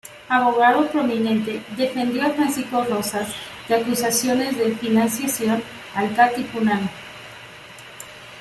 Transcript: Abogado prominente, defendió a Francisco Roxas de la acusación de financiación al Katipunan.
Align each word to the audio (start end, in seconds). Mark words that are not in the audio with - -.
Abogado 0.27 0.87
prominente, 0.89 1.61
defendió 1.77 2.23
a 2.25 2.31
Francisco 2.31 2.83
Roxas 2.85 3.27
de 3.69 3.75
la 3.77 3.81
acusación 3.83 4.39
de 4.39 4.75
financiación 4.77 5.61
al 5.93 6.15
Katipunan. 6.15 6.89